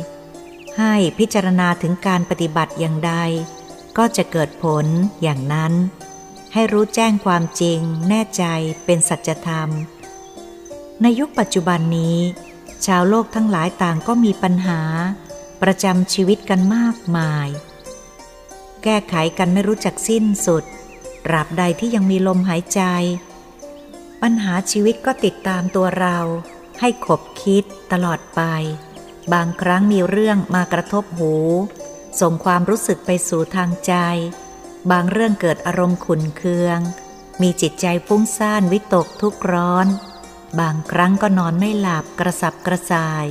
[0.77, 3.13] ให้พิจารณาถึงการปฏิบัติอย่างใด
[3.97, 4.86] ก็จะเกิดผล
[5.21, 5.73] อย่างนั้น
[6.53, 7.79] ให้รู้แจ้งความจริง
[8.10, 8.43] แน่ใจ
[8.86, 9.69] เป็นสัจธรรม
[11.01, 12.17] ในยุคปัจจุบันนี้
[12.86, 14.82] ชาวโลกทั้งหลายต่างก็มีปัญหา
[15.62, 17.47] ประจำชีวิตกันมากมาย
[18.84, 20.63] แก้ไขกันไม่รู้จักสิ้นสุด
[21.25, 22.82] ตราบใดที่ยังมีลมหายใจ
[24.21, 26.17] ปัญหาชีวิตก็ติดตามตัวเรา
[26.79, 28.41] ให้ขบคิดตลอดไป
[29.34, 31.34] บางครั้งมีเรื่องมากระทบหู
[32.21, 33.93] ส่งความรู้สึกไปสู่ทางใจ
[34.91, 36.79] บางเรื่องเกิดอารมณ์ขุนเคือง
[37.41, 39.88] มีจิตใจฟุ้งซ่านวิตกทุกร้อน
[40.60, 43.25] บางครั้งก็นอนไม่หลับกระสับกระส่าย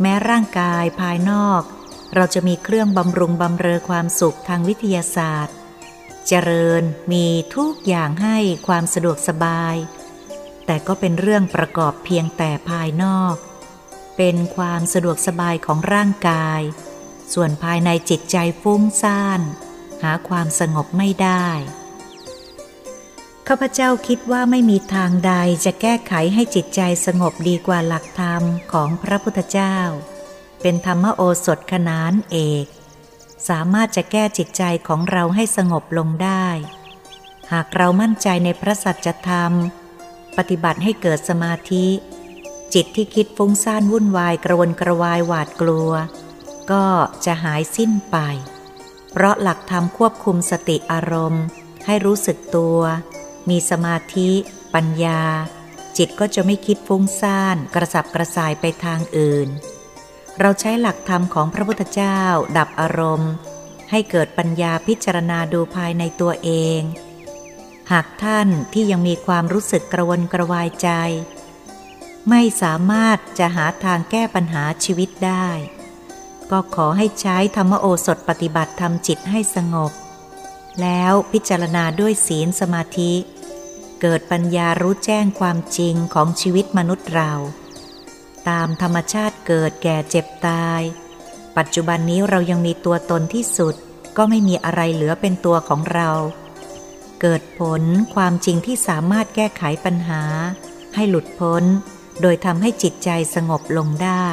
[0.00, 1.62] แม้ร่างกายภายนอก
[2.14, 5.54] เราจะมีเครื่องบำรุงบำเรอความสุขทางวิทยาศาสตร์
[6.28, 6.82] เจริญ
[7.12, 9.76] มีทุกอย่างให้ความสะดวกสบาย
[10.66, 13.34] แต่ก็เป็นเรื่องประกอบเพียงแต่ภายนอก
[14.16, 16.60] เป็นความสะดวกสบายของร่างกาย
[17.32, 19.40] ส่วนภายในจิตใจฟุ้งซ่าน
[20.02, 21.48] หาความสงบไม่ได้
[23.48, 25.32] ข้าพเจ้าคิดว่าไม่มีทางใด
[25.64, 29.76] จะแก้ไขให้จิตใจสงบดีกว่าหลักธรรมของพระพุทธเจ้า
[30.62, 32.66] เป็นธรรมโอสถขนานเอก
[33.48, 36.46] สามารถจะแก้จิตใจของเราให้สงบลงได้
[37.52, 39.52] หากเรามั่นใจในพระสัจธรรม
[40.36, 41.86] ปฏิบัติให้เกิดสมาธิ
[42.74, 45.90] จิตที่คิดฟุ้งซ่านวุ่นวายกระวนกระวายหวาดกลัว
[46.70, 46.86] ก็
[47.24, 48.16] จะหายสิ้นไป
[49.10, 51.44] เพราะหลักธรรมควบคุมสติอารมณ์
[51.86, 52.78] ให้รู้สึกตัว
[53.48, 54.30] มีสมาธิ
[54.74, 55.22] ปัญญา
[55.96, 59.48] จิตก็จะไม่คิดฟุ้งซ่านกระสับกระส่ายไปทางอื่น
[60.40, 62.20] เราใช้หลักธรรมของพระพุทธเจ้า
[62.58, 63.32] ดับอารมณ์
[63.90, 66.80] ให้เกิดปัญญาพิจารณาดูภายในตัวเอง
[67.92, 70.88] หากท่านที่ยังมีความรู้สึกกระวนกระวายใจ
[72.28, 75.48] ไม่สามารถจะหาทางแก้ปัญหาชีวิตได้
[76.50, 79.92] ก็ขอให้ใช้ธรรมโอสถปฏิบัติทำจิตให้สงบ
[80.80, 83.12] แล้วพิจารณาด้วยศีลสมาธิ
[84.00, 87.32] เกิดปัญญารู้แจ้งความจริงของชีวิตมนุษย์เรา
[88.48, 90.82] ตามธรรมชาติเกิดแก่เจ็บตาย
[91.56, 93.74] ปัจจุบันนี้เรายังมีตัวตนที่สุด
[94.16, 96.10] ก็ไม่มีอะไรเหลือเป็นตัวของเรา
[97.20, 97.82] เกิดผล
[98.14, 100.22] ความจริงที่สามารถแก้ไขปัญหา
[100.94, 101.64] ให้หลุดพ้น
[102.20, 104.26] โดยทำให้จิตใจสงบลงได้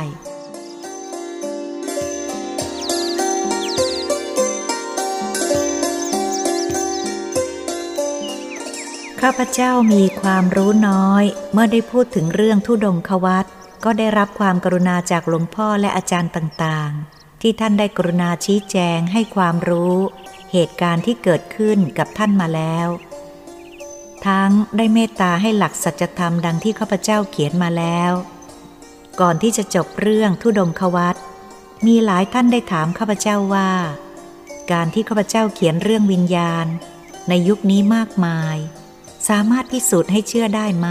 [9.21, 13.45] ข้าพเจ้ามีความรู้น้อย เมื่อได้พูดถึงเรื่องทุดงควัต
[13.83, 19.95] ก็ได้รับความกรุณาจากหลวงพ่อและอาจารย์ต่างๆ ที่ท่านได้กรุณาชี้แจงให้ความรู้
[20.51, 22.87] เหตุการณ์ที่เกิดขึ้นกับท่านมาแล้ว
[24.25, 28.11] ทั้งได้เมตตาให้หลักสัจธรรมดังที่ข้าพเจ้าเขียนมาแล้ว
[29.21, 31.15] ก่อนที่จะจบเรื่องทุดงควัต
[31.87, 33.71] มีหลายท่านได้ถามข้าพเจ้าว่า
[34.71, 36.67] การที่ข้าพเจ้าเขียนเรื่องวิญญาณ
[37.29, 38.57] ในยุคนี้มากมาย
[39.29, 40.87] สามารถพิสูจน์ให้เชื่อได้ไหม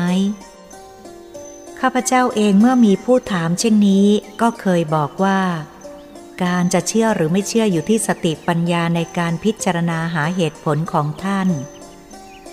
[1.81, 4.07] ข้าพเจ้าเองเมื่อมีผู้ถามเช่นนี้
[4.41, 5.41] ก็เคยบอกว่า
[6.45, 11.49] การจะเชื่อหรือไม่เชื่ออยู่ที่สติปัญญาในการพิจารณาหาเหตุผลของท่าน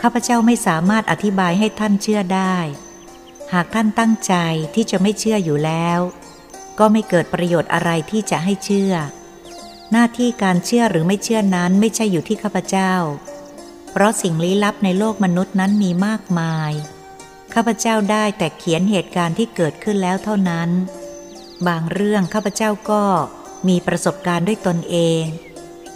[0.02, 2.56] ข้าพเจ้าไม่สามารถอธิบายให้ท่านเชื่อได้
[3.54, 4.34] หากท่านตั้งใจ
[4.76, 6.00] ที่จะไม่เชื่ออยู่แล้ว
[6.80, 8.94] ก็ไม่เกิดประโยชน์อะไรที่จะให้เชื่อ
[9.92, 12.94] หน้าที่การเชื่อหรือไม่เชื่อนั้นไม่ใช่อยู่ที่ข้าพเจ้า
[13.92, 16.72] เพราะสิ่งลี้ลับในโลกมนุษย์นั้นมีมากมาย
[17.56, 20.70] ข้าพเจ้าได้แต่เขียนเหตุการณ์ที่เกิดขึ้นแล้วเท่านั้น
[21.68, 23.04] บางเรื่องข้าพเจ้าก็
[23.68, 25.24] มีประสบการณ์ด้วยตนเอง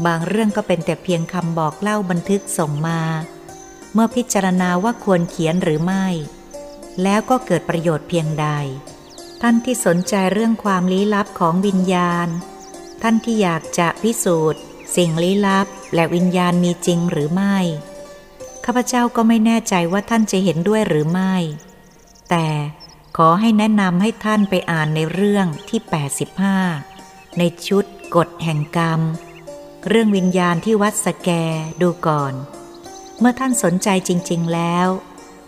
[0.06, 3.02] บางเรื่องก็เป็นแต่เพียงคำบอกเล่าบันทึกส่งมา
[3.94, 6.06] เมื่อพิจารณาว่าควรเขียนหรือไม่
[7.04, 8.48] แล้วก็เกิดประโยชน์เพียงใด
[9.42, 12.28] ท่านที่สนใจเรื่องความลี้ลับของวิญญาณ
[13.02, 14.62] ท่านที่อยากจะพิสูจน์
[14.96, 17.58] สิ่งลี้ลับและวิญญาณมีจริงหรือไม่
[18.72, 21.36] ข้าพเจ้าก็ไม่แน่ใจว่าท่านจะเห็นด้วยหรือไม่
[22.30, 22.48] แต่
[23.18, 25.80] ขอให้แนะนำให้ท่านไปอ่านในเรื่องที่
[26.60, 29.02] 85 ในชุดกฎแห่งกรรม
[29.88, 31.30] เรื่องวิญญาณที่วัดสแก
[31.82, 32.34] ดูก่อน
[33.20, 34.88] เมื่อท่านสนใจจริง ๆ แล้ว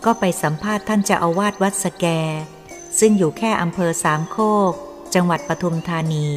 [0.04, 2.06] ก็ไปสัมภาษณ์ท่านจะอาวาสวัดสแก
[2.98, 4.38] ซึ่งอยู่แค่อำเภอสามโค
[4.70, 4.72] ก
[5.14, 6.28] จังหวัดปทุมธานี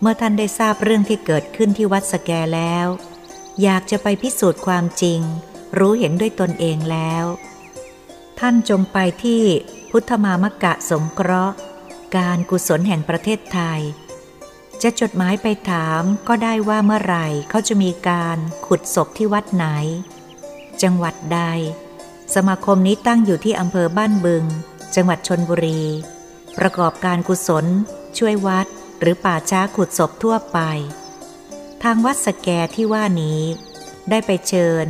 [0.00, 2.86] เมื่อท่านได้ทราบเรื่องที่เกิดขึ้นที่วัดสแกแล้ว
[3.62, 5.22] อยากจะไปพิสูจน์ความจริง
[5.78, 7.24] รู้เห็นด้วยตนเองแล้ว
[8.38, 9.42] ท่านจงไปที่
[9.90, 11.56] พุทธมามกะสงเคราะห์
[12.16, 13.80] การกุศลแห่งประเทศไทย
[14.82, 19.66] จะจดหมายไปถามก็ได้ว่าเมื่อไหร่เขาจะมีการขุดศพที่วัดไหน
[20.82, 21.40] จังหวัดใด
[22.34, 24.44] สมาคมนี้ตั้งอยู่ที่อำเภอบ้านบึง
[24.94, 25.82] จังหวัดชนบุรี
[26.58, 27.66] ประกอบการกุศล
[28.18, 28.66] ช่วยวัด
[29.00, 30.58] หรือป่าช้าขุดศพทั่วไป
[31.82, 33.40] ทางวัดสแกที่ว่านี้
[34.10, 34.86] ได้ไปเชิญ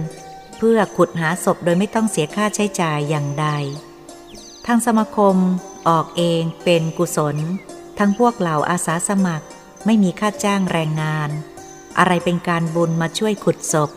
[0.62, 3.46] พื่อขุดหาศพโดยไม่ต้องเสียค่าใช้จ่ายอย่างใด
[4.66, 5.36] ทางสมาคม
[5.88, 7.36] ออกเองเป็นกุศล
[7.98, 9.46] ทั้งพวกเหล่าอาสาสมัคร
[9.86, 11.30] ไม่มีค่าจ้างแรงงาน
[11.98, 13.90] อะไรเป็นการบุญมาช่วยขุดศพ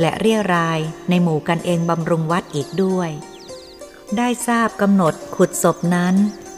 [0.00, 3.10] และเรียรายในหมู่กันเองบำรุงวัดอีกด้วย
[4.16, 6.14] ได้ทราบกำหนดขุดศพนั้น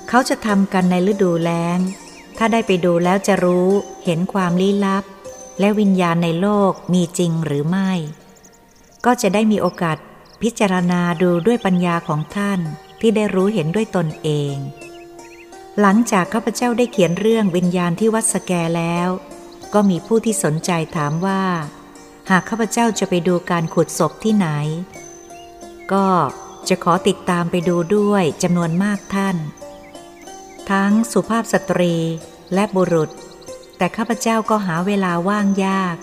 [0.08, 1.78] เขาจะทำกันในฤดูแล้ง
[2.38, 3.68] ถ้าได้ไปดูแล้วจะรู้
[4.04, 5.04] เห็นความลี้ลับ
[5.60, 7.92] และวิญญาณในโลกมีจริงหรือไม่
[9.04, 9.96] ก็จะได้มีโอกาส
[10.42, 12.60] พิจารณาดูด้วยปัญญาของท่าน
[13.00, 14.54] ที่ได้รู้เห็นด้วยตนเอง
[15.80, 19.08] หลังจากข้าพเจ้าได้เขียนเรื่องวิญญาณที่วัดสแกแล้ว
[19.74, 21.42] ก็มีผู้ที่สนใจถามว่า
[22.30, 24.48] หากข้าพเจ้าจะไปดูการขุดศพที่ไหน
[25.92, 26.06] ก็
[26.68, 29.36] จะขอติดตามไปดูด้วยจำนวนมากท่าน
[30.70, 31.94] ทั้งสุภาพสตรี
[32.54, 33.10] และบุรุษ
[33.76, 35.96] แต่ข้าพเจ้าก็หาเวลาว่างยาก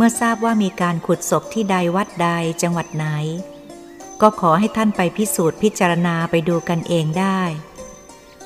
[0.00, 2.28] เมื่อทราบว่ามีการขุดศพที่ใดวัดใด
[2.62, 3.06] จังหวัดไหน
[4.20, 7.40] ก็ขอให้ท่านไปพิสูจน์พิจารณาไปดูกันเองได้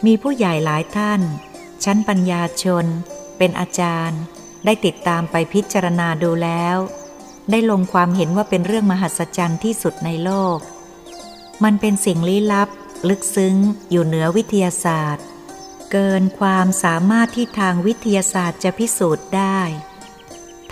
[0.07, 1.21] มีผู้ใหญ่หลายท่าน
[1.85, 2.87] ชั้นปัญญาชน
[3.39, 4.21] เป็นอาจารย์
[4.65, 6.77] ได้ติดตามไปพิจารณาดูแล้ว
[7.51, 10.59] ได้ลงความเห็นว่าเป็นเรื่องมหัศจรรย์ที่สุดในโลก
[11.65, 12.69] มันเป็นสิ่งลี้ลับ
[13.09, 13.57] ลึกซึ้ง
[13.91, 15.27] อยู่เหนือวิทยาศาสตร์
[15.93, 19.61] เกินความสามารถที่ทางวิทยาศาสตร์จะพิสูจน์ได้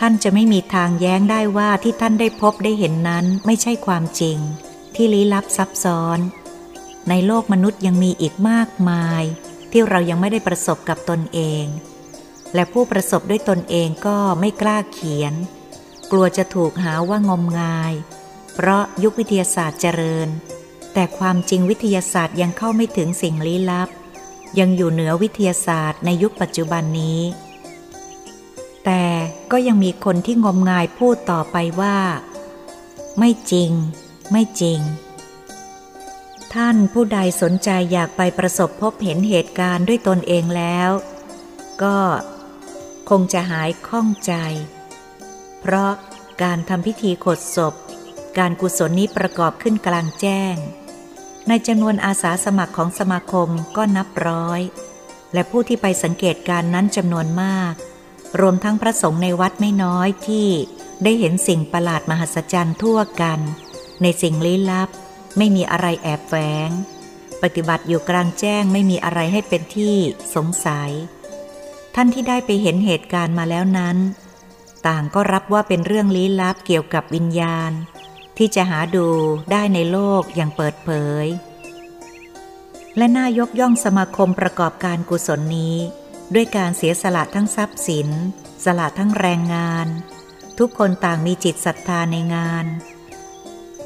[0.02, 4.38] ท่านจะไม่มีทางแย้งได้ว่าที่ท่านได้พบได้เห็นนั้นไม่ใช่ความจริง
[4.94, 6.18] ที่ลี้ลับซับซ้อน
[7.08, 9.22] ในโลกมนุษย์ยังมีอีกมากมาย
[9.70, 11.64] ที่เรายังไม่ได้ประสบกับตนเอง
[12.54, 15.34] และผู้ประสบด้วยตนเองก็ไม่กล้าเขียน
[16.10, 17.92] กลัวจะถูกหาว่างมงาย
[18.54, 20.28] เพราะยุควิทยาศาสตร์เจริญ
[20.94, 23.88] แต่ความจริงวิทยาศาสตร์ยังเข้าไม่ถึงสิ่งลี้ลับ
[24.58, 27.20] ยังอยู่เหนือวิทยาศาสตร์ในยุคปัจจุบันนี้
[28.84, 29.04] แต่
[29.50, 31.98] ก็ยังมีคนที่งมงายพูดต่อไปว่า
[33.18, 33.70] ไม่จริง
[34.32, 34.80] ไม่จริง
[36.54, 40.90] ท่านผู้ใดสนใจอยากไปประสบพบเห็นเหตุการณ์ด้วยตนเองแล้ว
[41.82, 41.98] ก็
[43.10, 44.34] คงจะหายข้องใจ
[45.60, 45.92] เพราะ
[46.42, 47.74] การทำพิธีขดศพ
[48.38, 50.54] การกุศลนี้ประกอบขึ้นกลางแจ้ง
[51.48, 54.60] ในจำนวนอาสาสมัครของสมาคมก็นับร้อย
[55.32, 57.74] และผู้ที่ไปสังเกตการนั้นจำนวนมาก
[58.40, 60.48] รวมทั้งพระสงฆ์ในวัดไม่น้อยที่
[61.04, 63.40] ได้เห็นสิ่งประหลาดมหัศจรรย์ทั่วกัน
[64.02, 64.88] ในสิ่งลี้ลับ
[65.38, 66.34] ไม่มีอะไรแอบแฝ
[66.68, 66.70] ง
[67.42, 69.94] ปฏิบัติอยู่กลางแจ้งไม่มีอะไรให้เป็นที่
[70.34, 70.90] สงสัย
[71.94, 73.96] ท่านที่ได้ไปเห็นเหตุการณ์มาแล้วนั้น
[74.86, 77.72] ต่างก็รับว่าเป็นเรื่องลี้ลับเกี่ยวกับวิญญาณ
[78.38, 79.06] ที่จะหาดู
[79.50, 80.90] ได้ในโลกอย่างเปิดเผ
[81.24, 81.26] ย
[82.96, 85.76] และน่ายกย่องสมาคมประกอบการกุศลนี้
[86.34, 88.08] ด้วยการเสียสละทั้งทรัพย์สิน
[88.64, 89.86] สละทั้งแรงงาน
[90.58, 92.66] ทุกคนต่างมีจิตศรัทธาในงาน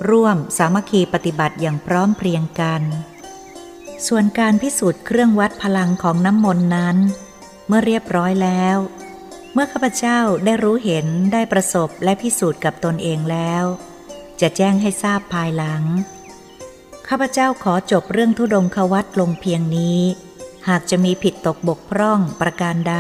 [0.09, 2.83] ร่วมสามัคคีปฏิบัติอย่างพร้อมเพรียงกัน
[4.07, 6.97] ส่วนการพิสูจน์เครื่องวัดพลังของน้ำมนต์นั้น
[7.69, 8.77] เมื่อเรียบร้อยแล้ว
[9.53, 13.65] เมื่อข้าพเจ้าได้รู้เห็นได้ประสบและพิสูจน์กับตนเองแล้ว
[14.41, 15.83] จะแจ้งให้ทราบภายหลัง
[17.09, 20.01] ข้าพเจ้าขอจบเรื่องทุดงควัตลงเพียงนี้
[20.69, 22.97] หากจะมีผิดตกบกพร่องประการใด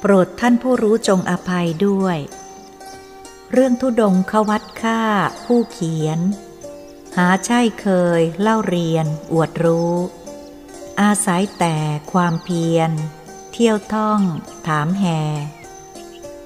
[0.00, 2.18] โปรดท่านผู้รู้จงอภัยด้วย
[3.52, 5.02] เรื่องทุดงควัตค่า
[5.44, 6.18] ผู้เขียน
[7.16, 7.88] หาใช่เค
[8.20, 9.94] ย เล่าเรียน อวดรู้
[11.00, 11.76] อาศัยแต่
[12.12, 12.90] ความเพียร
[13.52, 14.20] เที่ยวท่อง
[14.66, 15.20] ถามแห่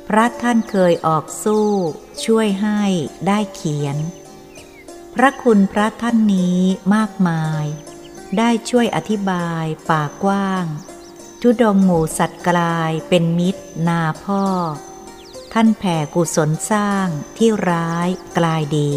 [0.09, 1.69] พระท่านเคยออกสู้
[2.25, 2.83] ช่วยให้
[3.27, 3.97] ได้เขียน
[5.15, 6.61] พระคุณพระท่านนี้
[6.95, 7.65] มากมาย
[8.38, 10.64] ได้ช่วยอธิบายป่ากว้าง
[11.40, 14.45] ทุดงหมู่สัตว์กลายเป็นมิตร นาพ่อ
[15.53, 18.92] ท่านแผ่กุศลสร้างที่ร้ายกลายดี